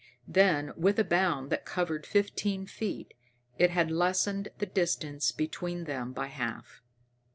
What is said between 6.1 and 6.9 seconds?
by half.